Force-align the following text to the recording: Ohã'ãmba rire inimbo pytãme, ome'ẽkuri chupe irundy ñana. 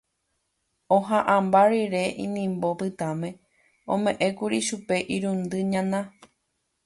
Ohã'ãmba 0.95 1.61
rire 1.71 2.01
inimbo 2.23 2.69
pytãme, 2.79 3.29
ome'ẽkuri 3.93 4.59
chupe 4.67 4.97
irundy 5.15 5.59
ñana. 5.73 5.99